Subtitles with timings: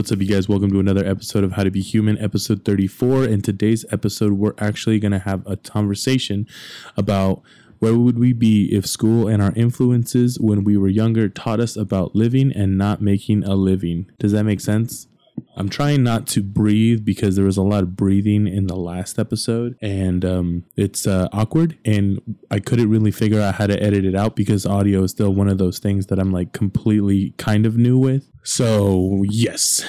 [0.00, 0.48] what's up, you guys?
[0.48, 3.26] Welcome to another episode of How to Be Human, episode 34.
[3.26, 6.46] In today's episode, we're actually going to have a conversation
[6.96, 7.42] about
[7.80, 11.76] where would we be if school and our influences when we were younger taught us
[11.76, 14.10] about living and not making a living.
[14.18, 15.06] Does that make sense?
[15.56, 19.18] I'm trying not to breathe because there was a lot of breathing in the last
[19.18, 22.20] episode and um, it's uh, awkward and
[22.50, 25.48] I couldn't really figure out how to edit it out because audio is still one
[25.48, 28.30] of those things that I'm like completely kind of new with.
[28.42, 29.84] So, yes.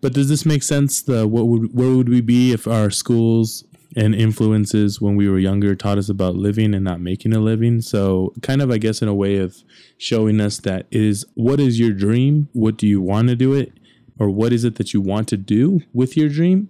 [0.00, 1.02] But does this make sense?
[1.02, 3.64] The what would where would we be if our schools
[3.96, 7.80] and influences when we were younger taught us about living and not making a living.
[7.80, 9.56] So, kind of, I guess, in a way of
[9.98, 12.48] showing us that is what is your dream?
[12.52, 13.72] What do you want to do it?
[14.20, 16.68] Or what is it that you want to do with your dream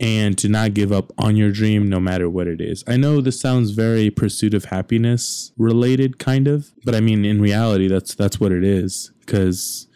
[0.00, 2.82] and to not give up on your dream no matter what it is.
[2.88, 7.40] I know this sounds very pursuit of happiness related kind of, but I mean in
[7.40, 9.12] reality that's that's what it is.
[9.26, 9.86] Cuz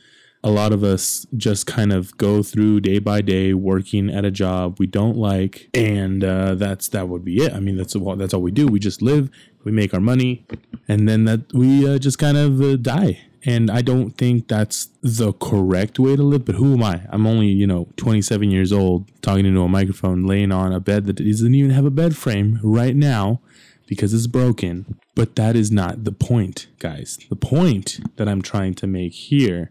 [0.45, 4.30] a lot of us just kind of go through day by day working at a
[4.30, 7.53] job we don't like and uh, that's that would be it.
[7.53, 8.66] I mean that's all that's all we do.
[8.66, 9.31] We just live
[9.64, 10.47] we make our money
[10.86, 14.89] and then that we uh, just kind of uh, die and I don't think that's
[15.02, 17.02] the correct way to live, but who am I?
[17.11, 21.06] I'm only, you know, 27 years old, talking into a microphone, laying on a bed
[21.06, 23.41] that doesn't even have a bed frame right now
[23.86, 24.98] because it's broken.
[25.14, 27.20] But that is not the point, guys.
[27.28, 29.70] The point that I'm trying to make here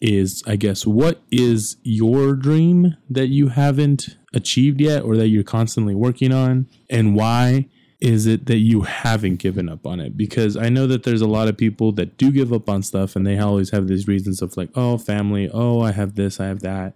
[0.00, 5.42] is, I guess, what is your dream that you haven't achieved yet or that you're
[5.42, 6.68] constantly working on?
[6.88, 7.66] And why
[8.00, 10.16] is it that you haven't given up on it?
[10.16, 13.16] Because I know that there's a lot of people that do give up on stuff
[13.16, 16.46] and they always have these reasons of like, oh, family, oh, I have this, I
[16.46, 16.94] have that.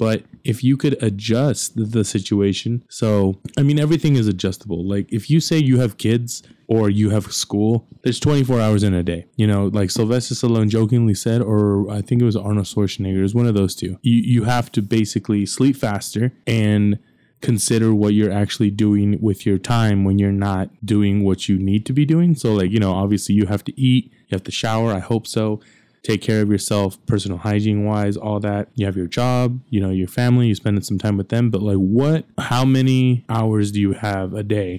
[0.00, 4.82] But if you could adjust the situation, so I mean, everything is adjustable.
[4.82, 8.94] Like if you say you have kids or you have school, there's 24 hours in
[8.94, 9.26] a day.
[9.36, 13.22] You know, like Sylvester Stallone jokingly said, or I think it was Arnold Schwarzenegger, it
[13.22, 13.98] was one of those two.
[14.00, 16.98] You, you have to basically sleep faster and
[17.40, 21.86] consider what you're actually doing with your time when you're not doing what you need
[21.86, 22.34] to be doing.
[22.34, 24.92] So, like, you know, obviously you have to eat, you have to shower.
[24.92, 25.60] I hope so.
[26.02, 28.68] Take care of yourself, personal hygiene wise, all that.
[28.74, 31.50] You have your job, you know, your family, you spending some time with them.
[31.50, 34.78] But, like, what, how many hours do you have a day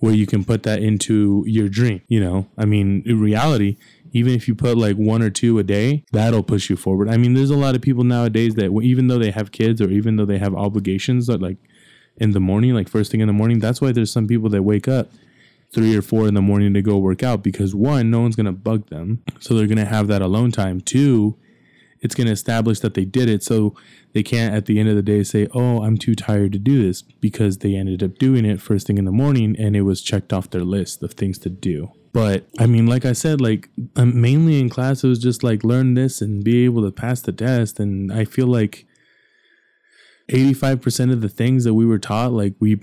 [0.00, 2.02] where you can put that into your dream?
[2.08, 3.78] You know, I mean, in reality,
[4.14, 7.08] even if you put like one or two a day, that'll push you forward.
[7.08, 9.90] I mean, there's a lot of people nowadays that even though they have kids or
[9.90, 11.56] even though they have obligations that like
[12.16, 13.58] in the morning, like first thing in the morning.
[13.58, 15.10] That's why there's some people that wake up
[15.72, 18.52] three or four in the morning to go work out because one, no one's gonna
[18.52, 20.80] bug them, so they're gonna have that alone time.
[20.80, 21.36] Two,
[22.00, 23.74] it's gonna establish that they did it, so
[24.12, 26.82] they can't at the end of the day say, "Oh, I'm too tired to do
[26.82, 30.00] this," because they ended up doing it first thing in the morning and it was
[30.02, 31.90] checked off their list of things to do.
[32.12, 35.64] But I mean, like I said, like I'm mainly in class, it was just like
[35.64, 38.86] learn this and be able to pass the test, and I feel like
[40.28, 42.80] 85% of the things that we were taught like we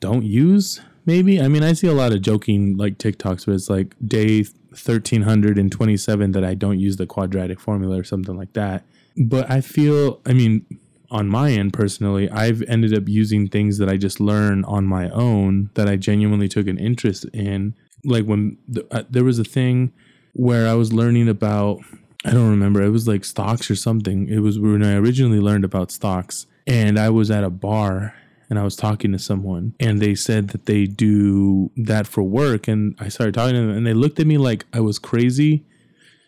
[0.00, 1.40] don't use maybe?
[1.40, 6.32] I mean i see a lot of joking like tiktoks but it's like day 1327
[6.32, 8.84] that i don't use the quadratic formula or something like that.
[9.16, 10.66] But i feel i mean
[11.10, 15.10] on my end personally i've ended up using things that i just learn on my
[15.10, 17.74] own that i genuinely took an interest in.
[18.04, 19.92] Like when the, uh, there was a thing
[20.32, 21.80] where i was learning about
[22.24, 24.28] i don't remember it was like stocks or something.
[24.28, 28.14] It was when i originally learned about stocks and I was at a bar
[28.48, 32.68] and I was talking to someone and they said that they do that for work
[32.68, 35.64] and I started talking to them and they looked at me like I was crazy,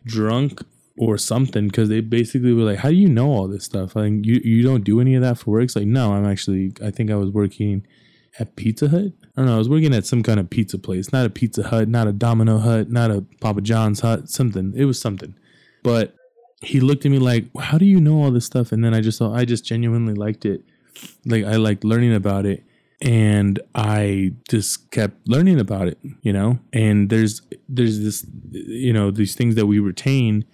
[0.05, 0.63] drunk
[0.97, 3.97] or something because they basically were like, "How do you know all this stuff?
[3.97, 6.73] Like you you don't do any of that for work?" It's like, "No, I'm actually
[6.83, 7.87] I think I was working
[8.39, 9.13] at Pizza Hut.
[9.37, 11.65] I don't know, I was working at some kind of pizza place, not a Pizza
[11.65, 14.73] Hut, not a Domino Hut, not a Papa John's Hut, something.
[14.77, 15.35] It was something.
[15.83, 16.15] But
[16.63, 19.01] he looked at me like, "How do you know all this stuff?" And then I
[19.01, 20.63] just thought I just genuinely liked it.
[21.27, 22.65] Like I liked learning about it
[23.01, 26.59] and I just kept learning about it, you know?
[26.73, 30.45] And there's there's this you know, these things that we retain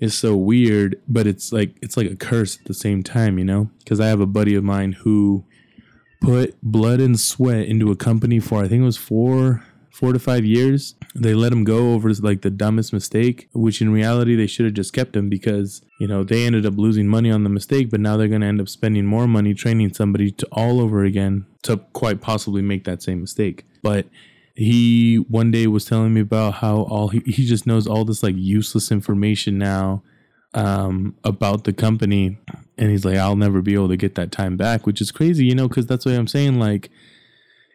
[0.00, 3.44] is so weird, but it's like it's like a curse at the same time, you
[3.44, 3.70] know?
[3.86, 5.44] Cuz I have a buddy of mine who
[6.20, 9.62] put blood and sweat into a company for I think it was 4
[9.98, 10.94] four to five years.
[11.16, 14.74] They let him go over like the dumbest mistake, which in reality they should have
[14.74, 17.98] just kept him because you know they ended up losing money on the mistake, but
[17.98, 21.46] now they're going to end up spending more money training somebody to all over again
[21.62, 23.64] to quite possibly make that same mistake.
[23.82, 24.06] But
[24.54, 28.22] he one day was telling me about how all he, he just knows all this
[28.22, 30.02] like useless information now
[30.54, 32.38] um, about the company
[32.76, 35.44] and he's like i'll never be able to get that time back which is crazy
[35.44, 36.90] you know because that's what i'm saying like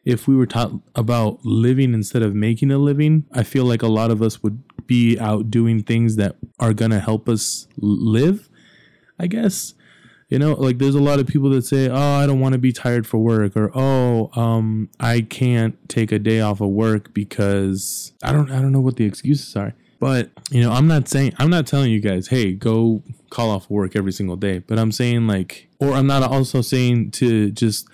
[0.05, 3.87] if we were taught about living instead of making a living, I feel like a
[3.87, 8.49] lot of us would be out doing things that are going to help us live,
[9.17, 9.73] I guess.
[10.29, 12.59] You know, like there's a lot of people that say, "Oh, I don't want to
[12.59, 17.13] be tired for work," or "Oh, um, I can't take a day off of work
[17.13, 21.07] because I don't, I don't know what the excuses are." But you know, I'm not
[21.07, 24.79] saying, I'm not telling you guys, "Hey, go call off work every single day." But
[24.79, 27.87] I'm saying like, or I'm not also saying to just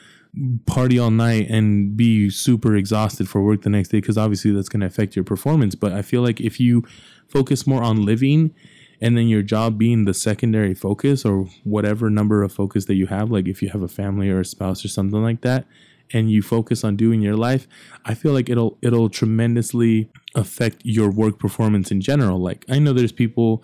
[0.66, 4.70] party all night and be super exhausted for work the next day because obviously that's
[4.70, 5.76] going to affect your performance.
[5.76, 6.86] But I feel like if you
[7.28, 8.54] focus more on living
[9.02, 13.08] and then your job being the secondary focus or whatever number of focus that you
[13.08, 15.66] have like if you have a family or a spouse or something like that
[16.12, 17.68] and you focus on doing your life
[18.06, 22.94] i feel like it'll it'll tremendously affect your work performance in general like i know
[22.94, 23.64] there's people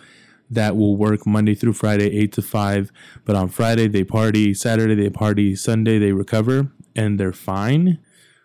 [0.49, 2.91] that will work monday through friday 8 to 5
[3.25, 4.53] but on friday they party.
[4.53, 5.55] Saturday they party.
[5.55, 7.99] Sunday they recover and they're fine.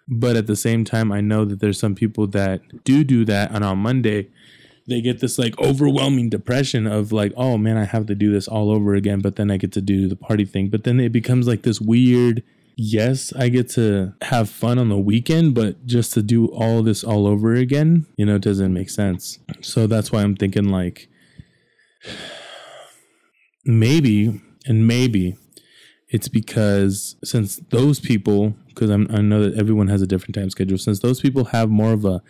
[0.08, 3.52] But at the same time i know that there's some people that do do that.
[3.52, 4.29] And on monday
[4.87, 8.49] they get this like overwhelming depression of like, oh man, I have to do this
[8.49, 10.69] all over again, but then I get to do the party thing.
[10.69, 12.43] But then it becomes like this weird,
[12.76, 17.05] yes, I get to have fun on the weekend, but just to do all this
[17.05, 19.38] all over again, you know, it doesn't make sense.
[19.61, 21.08] So that's why I'm thinking like
[23.64, 25.37] maybe and maybe
[26.08, 30.79] it's because since those people because i know that everyone has a different time schedule
[30.79, 32.23] since those people have more of a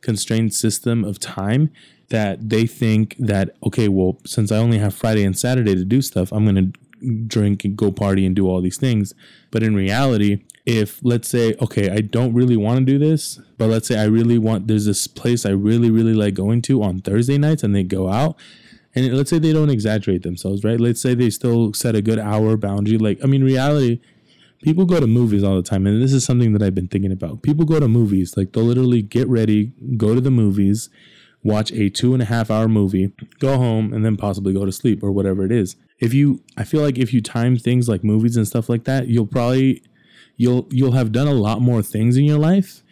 [0.00, 1.70] constrained system of time
[2.08, 6.02] that they think that okay, well, since I only have Friday and Saturday to do
[6.02, 9.14] stuff, I'm going to drink and go party and do all these things.
[9.50, 13.68] But in reality, if let's say okay, I don't really want to do this, but
[13.68, 17.00] let's say I really want there's this place I really really like going to on
[17.00, 18.36] Thursday nights and they go out
[18.94, 20.80] and let's say they don't exaggerate themselves, right?
[20.80, 22.98] Let's say they still set a good hour boundary.
[22.98, 24.00] Like, I mean, reality,
[24.62, 27.12] people go to movies all the time, and this is something that I've been thinking
[27.12, 27.42] about.
[27.42, 30.90] People go to movies, like they'll literally get ready, go to the movies,
[31.44, 34.72] watch a two and a half hour movie, go home, and then possibly go to
[34.72, 35.76] sleep or whatever it is.
[36.00, 39.06] If you, I feel like if you time things like movies and stuff like that,
[39.08, 39.82] you'll probably
[40.36, 42.82] you'll you'll have done a lot more things in your life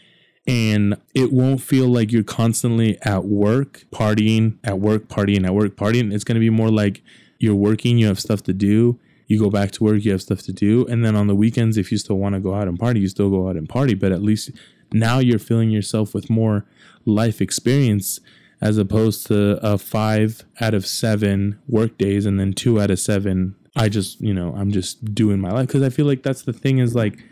[0.48, 5.76] and it won't feel like you're constantly at work partying at work partying at work
[5.76, 6.12] partying.
[6.12, 7.02] It's going to be more like
[7.38, 8.98] you're working you have stuff to do
[9.28, 10.86] you go back to work you have stuff to do.
[10.86, 13.08] And then on the weekends if you still want to go out and party you
[13.08, 13.94] still go out and party.
[13.94, 14.50] But at least
[14.90, 16.64] now you're filling yourself with more
[17.04, 18.20] life experience
[18.60, 22.98] as opposed to a five out of seven work days and then two out of
[22.98, 23.54] seven.
[23.76, 25.66] I just you know i'm just doing my life.
[25.66, 27.22] Because i feel like that's the thing is like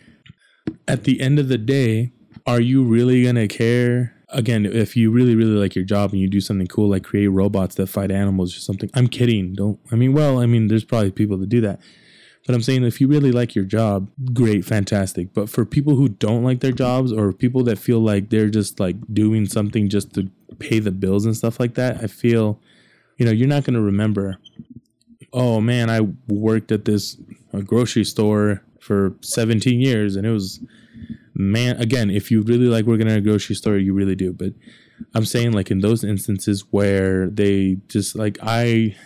[0.86, 2.12] at the end of the day
[2.46, 4.14] are you really gonna care?
[4.31, 7.28] Again if you really really like your job and you do something cool like create
[7.28, 9.54] robots that fight animals or something i'm kidding.
[9.54, 11.78] Don't i mean well i mean there's probably people that do that.
[12.46, 15.34] But I'm saying if you really like your job, great, fantastic.
[15.34, 18.78] But for people who don't like their jobs or people that feel like they're just
[18.78, 22.60] like doing something just to pay the bills and stuff like that, I feel,
[23.16, 24.38] you know, you're not going to remember,
[25.32, 27.16] oh man, I worked at this
[27.64, 30.60] grocery store for 17 years and it was,
[31.38, 34.32] man, again, if you really like working at a grocery store, you really do.
[34.32, 34.52] But
[35.14, 38.96] I'm saying like in those instances where they just like, I,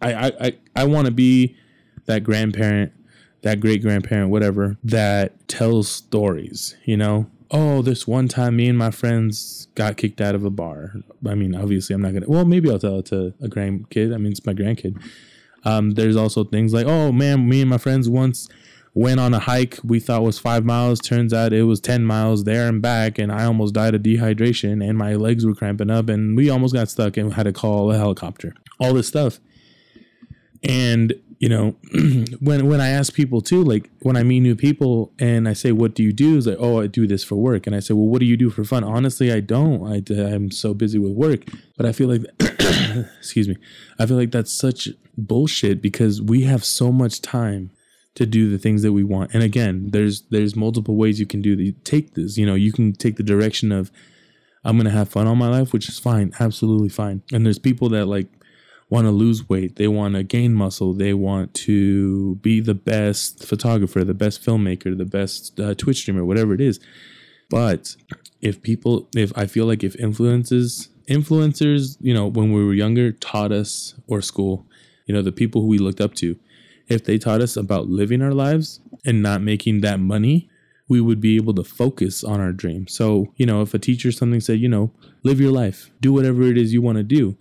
[0.00, 1.56] I, I, I want to be
[2.06, 2.92] that grandparent,
[3.42, 7.26] that great grandparent, whatever, that tells stories, you know?
[7.50, 10.94] Oh, this one time me and my friends got kicked out of a bar.
[11.28, 14.14] I mean, obviously, I'm not to, well, maybe I'll tell it to a grandkid.
[14.14, 14.98] I mean, it's my grandkid.
[15.64, 18.48] Um, there's also things like, oh man, me and my friends once
[18.94, 21.00] went on a hike we thought was five miles.
[21.00, 24.86] Turns out it was 10 miles there and back, and I almost died of dehydration,
[24.86, 27.90] and my legs were cramping up, and we almost got stuck and had to call
[27.90, 28.54] a helicopter.
[28.78, 29.40] All this stuff.
[30.62, 31.74] And you know,
[32.40, 35.72] when when I ask people too, like when I meet new people and I say,
[35.72, 37.94] "What do you do?" Is like, "Oh, I do this for work." And I say,
[37.94, 39.82] "Well, what do you do for fun?" Honestly, I don't.
[39.84, 40.02] I
[40.32, 41.40] I'm so busy with work.
[41.76, 42.22] But I feel like,
[43.18, 43.56] excuse me,
[43.98, 47.72] I feel like that's such bullshit because we have so much time
[48.14, 49.32] to do the things that we want.
[49.32, 52.36] And again, there's there's multiple ways you can do the take this.
[52.36, 53.90] You know, you can take the direction of
[54.64, 57.22] I'm gonna have fun all my life, which is fine, absolutely fine.
[57.32, 58.28] And there's people that like
[58.92, 63.42] want to lose weight, they want to gain muscle, they want to be the best
[63.42, 66.78] photographer, the best filmmaker, the best uh, Twitch streamer, whatever it is.
[67.48, 67.96] But
[68.42, 73.12] if people, if I feel like if influences, influencers, you know, when we were younger,
[73.12, 74.66] taught us, or school,
[75.06, 76.38] you know, the people who we looked up to,
[76.88, 80.48] if they taught us about living our lives and not making that money,
[80.88, 82.86] we would be able to focus on our dream.
[82.86, 86.42] So, you know, if a teacher something said, you know, live your life, do whatever
[86.42, 87.36] it is you want to do.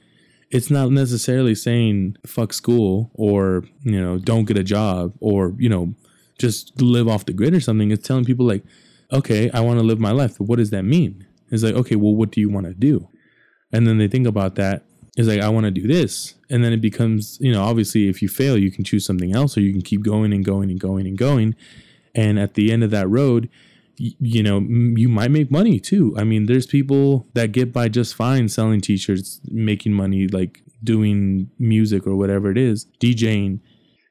[0.50, 5.70] It's not necessarily saying fuck school or you know don't get a job or you
[5.70, 5.94] know
[6.38, 7.90] just live off the grid or something.
[7.92, 8.64] It's telling people like
[9.14, 11.26] okay i want to live my life but what does that mean?
[11.52, 13.08] It's like okay well what do you want to do?
[13.72, 14.84] And then they think about that
[15.18, 16.36] is like, I want to do this.
[16.50, 19.58] And then it becomes, you know, obviously if you fail, you can choose something else
[19.58, 21.56] or you can keep going and going and going and going.
[22.15, 23.50] And at the end of that road,
[23.98, 26.15] you know, you might make money too.
[26.18, 31.51] I mean, there's people that get by just fine selling t-shirts, making money, like doing
[31.60, 33.60] music or whatever it is, DJing,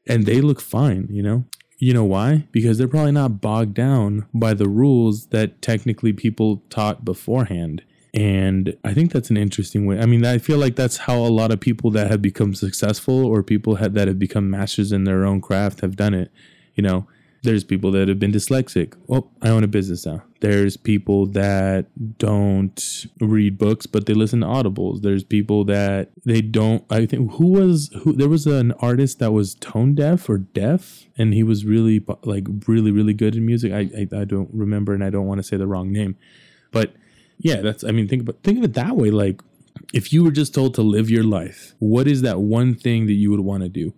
[0.06, 1.44] and they look fine, you know?
[1.78, 2.46] You know why?
[2.52, 7.82] Because they're probably not bogged down by the rules that technically people taught beforehand.
[8.12, 10.00] And I think that's an interesting way.
[10.00, 13.24] I mean, I feel like that's how a lot of people that have become successful
[13.24, 16.32] or people have, that have become masters in their own craft have done it.
[16.74, 17.06] You know,
[17.42, 18.94] there's people that have been dyslexic.
[19.08, 20.22] Oh, I own a business now.
[20.40, 21.86] There's people that
[22.18, 25.02] don't read books, but they listen to audibles.
[25.02, 26.84] There's people that they don't.
[26.90, 28.12] I think who was who?
[28.12, 32.46] There was an artist that was tone deaf or deaf, and he was really like
[32.66, 33.72] really really good in music.
[33.72, 36.16] I I, I don't remember, and I don't want to say the wrong name,
[36.72, 36.94] but
[37.42, 37.84] yeah, that's.
[37.84, 39.10] I mean, think about think of it that way.
[39.10, 39.42] Like,
[39.92, 43.14] if you were just told to live your life, what is that one thing that
[43.14, 43.92] you would want to do?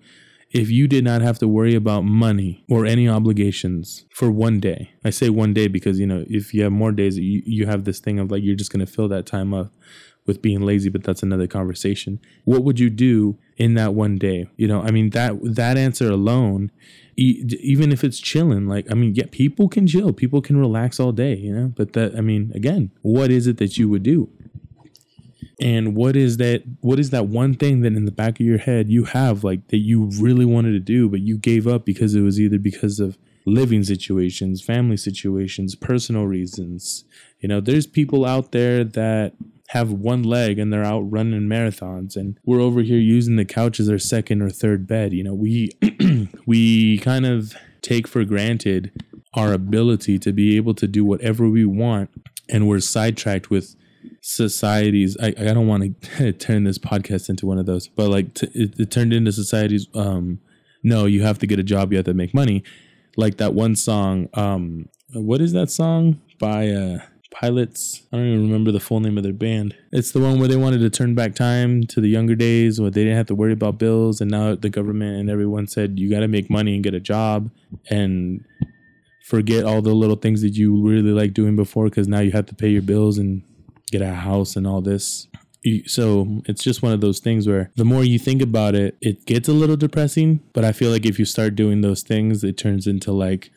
[0.52, 4.92] if you did not have to worry about money or any obligations for one day.
[5.02, 7.84] I say one day because, you know, if you have more days, you, you have
[7.84, 9.72] this thing of like, you're just going to fill that time up
[10.26, 12.20] with being lazy, but that's another conversation.
[12.44, 14.46] What would you do in that one day?
[14.56, 16.70] You know, I mean, that, that answer alone,
[17.16, 21.12] even if it's chilling, like, I mean, yeah, people can chill, people can relax all
[21.12, 24.30] day, you know, but that, I mean, again, what is it that you would do?
[25.60, 28.58] and what is that what is that one thing that in the back of your
[28.58, 32.14] head you have like that you really wanted to do but you gave up because
[32.14, 37.04] it was either because of living situations family situations personal reasons
[37.40, 39.34] you know there's people out there that
[39.72, 42.14] have one leg and they're out running marathons.
[42.14, 45.14] And we're over here using the couch as our second or third bed.
[45.14, 45.70] You know we
[46.46, 48.92] we kind of take for granted
[49.34, 52.10] our ability to be able to do whatever we want.
[52.50, 53.74] And we're sidetracked with
[54.20, 55.16] societies.
[55.22, 58.50] I, I don't want to turn this podcast into one of those but like t-
[58.54, 60.38] it, it, turned into societies um
[60.82, 62.62] no you have to get a job you have to make money.
[63.16, 66.20] Like that one song um what is that song?
[66.38, 66.98] By uh
[67.32, 70.48] pilots i don't even remember the full name of their band it's the one where
[70.48, 73.34] they wanted to turn back time to the younger days where they didn't have to
[73.34, 76.74] worry about bills and now the government and everyone said you got to make money
[76.74, 77.50] and get a job
[77.90, 78.44] and
[79.24, 82.46] forget all the little things that you really like doing before because now you have
[82.46, 83.42] to pay your bills and
[83.90, 85.28] get a house and all this.
[85.86, 89.24] So it's just one of those things where the more you think about it, it
[89.26, 90.40] gets a little depressing.
[90.52, 93.50] But I feel like if you start doing those things, it turns into like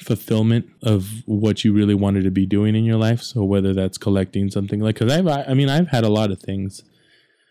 [0.00, 3.22] fulfillment of what you really wanted to be doing in your life.
[3.22, 6.40] So whether that's collecting something like, cause I've, I mean, I've had a lot of
[6.40, 6.82] things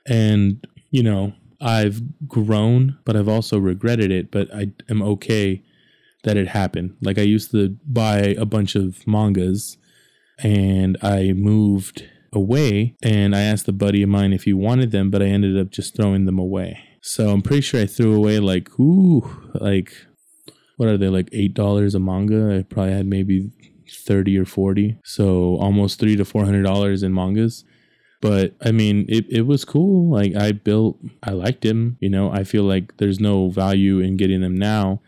[0.06, 5.64] and, you know, I've grown, but I've also regretted it, but I am okay
[6.24, 6.98] that it happened.
[7.02, 9.78] Like I used to buy a bunch of mangas
[10.40, 15.10] and I moved away and I asked a buddy of mine if he wanted them,
[15.10, 16.80] but I ended up just throwing them away.
[17.02, 19.94] So I'm pretty sure I threw away like ooh like
[20.84, 22.58] what are they like eight dollars a manga?
[22.58, 23.50] I probably had maybe
[23.90, 27.64] thirty or forty, so almost three to four hundred dollars in mangas.
[28.22, 30.12] But I mean, it, it was cool.
[30.12, 31.98] Like I built, I liked him.
[32.02, 35.00] You know, I feel like there's no value in getting them now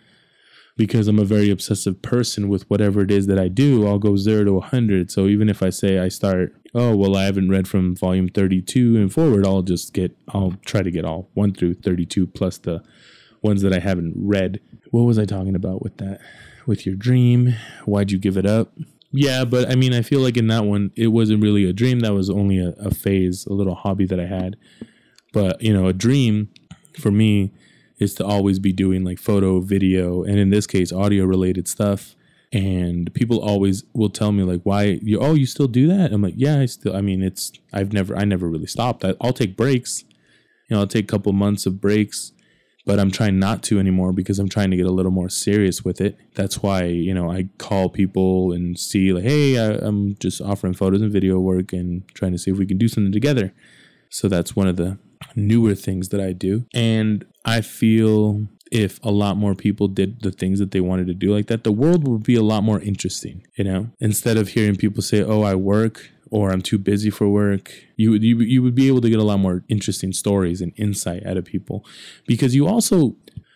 [0.77, 4.15] because I'm a very obsessive person with whatever it is that I do, I'll go
[4.15, 5.09] zero to 100.
[5.11, 8.97] So even if I say I start, oh, well, I haven't read from volume 32
[8.97, 12.83] and forward, I'll just get, I'll try to get all 1 through 32 plus the
[13.45, 14.59] ones that I haven't read.
[14.91, 16.19] What was I talking about with that?
[16.65, 17.55] With your dream?
[17.85, 18.73] Why'd you give it up?
[19.11, 22.01] Yeah, but I mean, I feel like in that one, it wasn't really a dream.
[22.01, 24.57] That was only a, a phase, a little hobby that I had.
[25.31, 26.49] But, you know, a dream
[26.99, 27.51] for me
[27.97, 32.15] is to always be doing like photo, video, and in this case, audio related stuff.
[32.51, 35.19] And people always will tell me like, "Why you?
[35.19, 36.95] Oh, you still do that?" I'm like, "Yeah, I still.
[36.95, 39.03] I mean, it's I've never I never really stopped.
[39.03, 40.05] I, will take breaks.
[40.69, 42.31] You know, I'll take a couple months of breaks,
[42.85, 45.83] but I'm trying not to anymore because I'm trying to get a little more serious
[45.83, 46.17] with it.
[46.35, 50.73] That's why you know I call people and see like, "Hey, I, I'm just offering
[50.73, 53.53] photos and video work and trying to see if we can do something together."
[54.09, 54.97] So that's one of the
[55.35, 56.65] newer things that I do.
[56.73, 61.13] And I feel if a lot more people did the things that they wanted to
[61.13, 63.89] do like that, the world would be a lot more interesting, you know?
[63.99, 68.11] Instead of hearing people say, "Oh, I work," or I'm too busy for work, you
[68.11, 71.25] would you, you would be able to get a lot more interesting stories and insight
[71.25, 71.85] out of people.
[72.27, 73.15] Because you also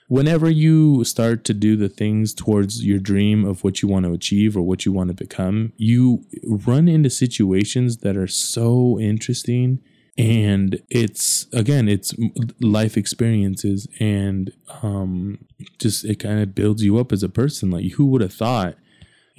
[0.10, 4.12] whenever you start to do the things towards your dream of what you want to
[4.12, 9.80] achieve or what you want to become, you run into situations that are so interesting
[10.18, 12.14] and it's again it's
[12.60, 14.52] life experiences and
[14.84, 15.38] um
[15.80, 17.72] just it kind of builds you up as a person.
[17.72, 18.76] Like who would have thought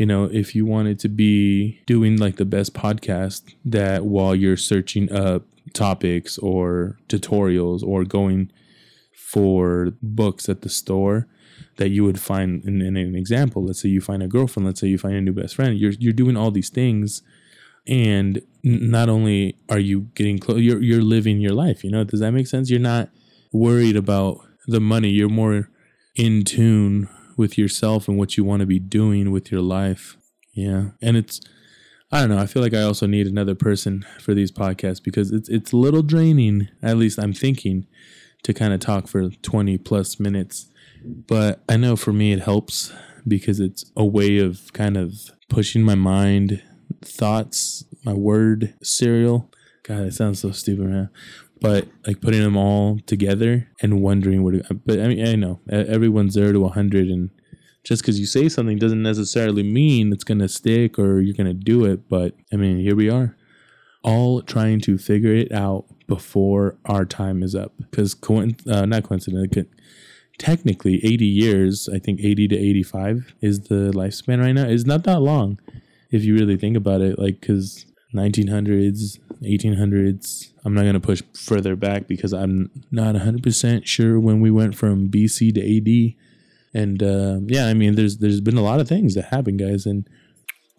[0.00, 4.57] you know if you wanted to be doing like the best podcast that while you're
[4.57, 5.42] searching up
[5.75, 8.50] topics or tutorials or going
[9.14, 11.28] for books at the store
[11.76, 13.62] that you would find in, in, an example.
[13.62, 14.66] Let's say you find a girlfriend.
[14.66, 15.78] Let's say you find a new best friend.
[15.78, 17.21] You're you're doing all these things,
[17.87, 21.85] and not only are you getting close, you're you're living your life.
[21.85, 22.71] You know, does that make sense?
[22.71, 23.11] You're not
[23.52, 25.11] worried about the money.
[25.11, 25.69] You're more
[26.16, 30.18] in tune with yourself and what you want to be doing with your life.
[30.52, 31.40] Yeah, and it's
[32.12, 32.38] I don't know.
[32.38, 35.76] I feel like I also need another person for these podcasts because it's it's a
[35.76, 36.68] little draining.
[36.82, 37.87] At least I'm thinking
[38.42, 40.70] to kind of talk for 20 plus minutes.
[41.02, 42.92] But I know for me it helps
[43.26, 46.62] because it's a way of kind of pushing my mind,
[47.02, 49.50] thoughts, my word cereal.
[49.82, 51.10] God, it sounds so stupid, man.
[51.60, 54.54] But like putting them all together and wondering what.
[54.87, 57.30] But I mean, I know everyone's zero to 100, and
[57.84, 61.84] just because you say something doesn't necessarily mean it's to stick or you're to do
[61.84, 62.08] it.
[62.08, 63.37] But I mean, here we are,
[64.02, 67.72] all trying to figure it out before our time is up.
[67.90, 68.16] Because,
[68.68, 69.66] uh, not coincidentally,
[70.38, 74.64] technically 80 years, I think 80 to 85 is the lifespan right now.
[74.64, 75.58] It's not that long
[76.10, 77.18] if you really think about it.
[77.18, 83.87] Like, because 1900s, 1800s, I'm not going to push further back because I'm not 100%
[83.87, 86.14] sure when we went from BC to AD
[86.73, 89.87] and uh, yeah, I mean, there's there's been a lot of things that happen, guys,
[89.87, 90.09] and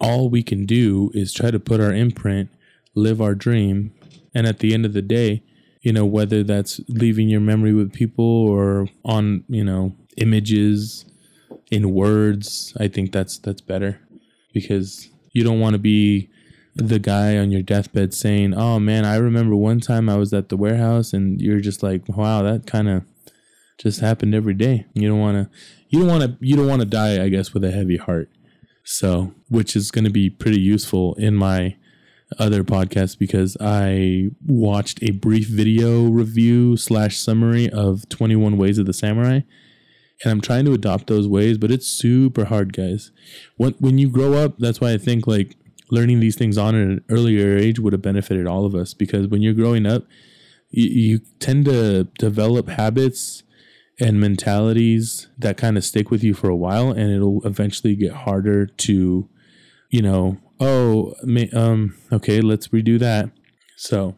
[0.00, 2.48] all we can do is try to put our imprint,
[2.94, 3.92] live our dream,
[4.34, 5.42] and at the end of the day,
[5.82, 11.04] you know, whether that's leaving your memory with people or on, you know, images,
[11.70, 14.00] in words, I think that's that's better.
[14.54, 16.28] Because you don't want to be
[16.74, 20.48] the guy on your deathbed saying, "Oh man, I remember one time I was at
[20.48, 23.04] the warehouse," and you're just like, "Wow, that kind of
[23.78, 26.80] just happened every day." You don't want to you don't want to you don't want
[26.80, 28.30] to die, I guess, with a heavy heart.
[28.84, 31.76] So, which is going to be pretty useful in my
[32.38, 38.86] other podcast because I watched a brief video review slash summary of 21 Ways of
[38.86, 39.40] the Samurai.
[40.24, 43.10] And I'm trying to adopt those ways, but it's super hard, guys.
[43.56, 45.56] When, when you grow up, that's why I think like
[45.92, 49.26] learning these things on at an earlier age would have benefited all of us because
[49.28, 50.04] when you're growing up,
[50.70, 53.42] you, you tend to develop habits
[54.00, 58.12] and mentalities that kind of stick with you for a while and it'll eventually get
[58.12, 59.28] harder to
[59.90, 61.14] you know oh
[61.52, 63.30] um okay let's redo that.
[63.76, 64.16] So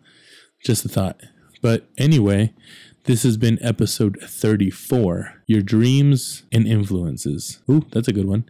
[0.64, 1.20] just a thought.
[1.60, 2.54] But anyway
[3.02, 7.60] this has been episode 34 your dreams and influences.
[7.68, 8.48] Ooh that's a good one.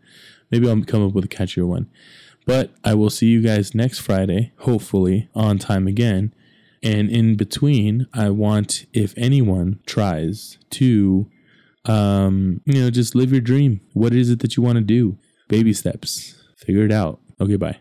[0.50, 1.88] Maybe i'll come up with a catchier one
[2.46, 6.32] but i will see you guys next friday hopefully on time again
[6.84, 11.26] and in between, I want, if anyone tries to,
[11.86, 13.80] um, you know, just live your dream.
[13.94, 15.16] What is it that you want to do?
[15.48, 16.42] Baby steps.
[16.58, 17.20] Figure it out.
[17.40, 17.78] Okay, bye.